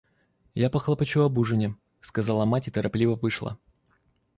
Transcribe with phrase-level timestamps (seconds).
[0.55, 3.57] —Я похлопочу об ужине,— сказала мать и торопливо вышла.